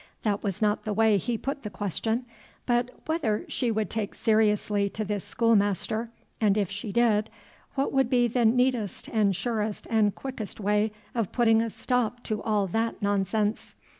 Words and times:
That 0.23 0.41
was 0.41 0.63
not 0.63 0.83
the 0.83 0.93
way 0.95 1.17
he 1.19 1.37
put 1.37 1.61
the 1.61 1.69
question, 1.69 2.25
but 2.65 2.89
whether 3.05 3.45
she 3.47 3.69
would 3.69 3.91
take 3.91 4.15
seriously 4.15 4.89
to 4.89 5.05
this 5.05 5.23
schoolmaster, 5.23 6.09
and 6.41 6.57
if 6.57 6.71
she 6.71 6.91
did, 6.91 7.29
what 7.75 7.93
would 7.93 8.09
be 8.09 8.27
the 8.27 8.43
neatest 8.45 9.09
and 9.09 9.35
surest 9.35 9.85
and 9.91 10.15
quickest 10.15 10.59
way 10.59 10.91
of 11.13 11.31
putting 11.31 11.61
a 11.61 11.69
stop 11.69 12.23
to 12.23 12.41
all 12.41 12.65
that 12.65 12.99
nonsense. 13.03 13.75